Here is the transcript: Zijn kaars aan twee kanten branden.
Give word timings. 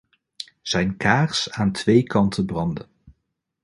Zijn 0.61 0.97
kaars 0.97 1.51
aan 1.51 1.71
twee 1.71 2.03
kanten 2.03 2.45
branden. 2.45 2.87